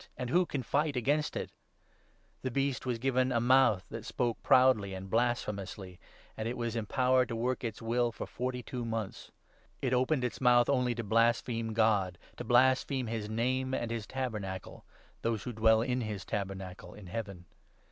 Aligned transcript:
and 0.17 0.31
who 0.31 0.47
can 0.47 0.63
fight 0.63 0.95
with 0.95 1.35
it?' 1.37 1.51
The 2.41 2.49
Beast 2.49 2.87
was 2.87 2.97
given' 2.97 3.31
a 3.31 3.39
mouth 3.39 3.83
5 3.83 3.89
that 3.91 4.03
spoke 4.03 4.41
proudly' 4.41 4.95
and 4.95 5.11
blasphemously, 5.11 5.99
and 6.35 6.47
it 6.47 6.57
was 6.57 6.75
empowered 6.75 7.27
to 7.27 7.35
work 7.35 7.63
its 7.63 7.83
will 7.83 8.11
for 8.11 8.25
forty 8.25 8.63
two 8.63 8.83
months. 8.83 9.29
It 9.79 9.93
opened 9.93 10.23
its 10.23 10.41
mouth 10.41 10.65
6 10.65 10.69
only 10.73 10.95
to 10.95 11.03
blaspheme 11.03 11.73
God, 11.73 12.17
to 12.37 12.43
blaspheme 12.43 13.05
his 13.05 13.29
Name 13.29 13.75
and 13.75 13.91
his 13.91 14.07
Tabernacle— 14.07 14.85
those 15.21 15.43
who 15.43 15.53
dwell 15.53 15.83
in 15.83 16.01
his 16.01 16.25
Tabernacle 16.25 16.95
in 16.95 17.05
Heaven. 17.05 17.45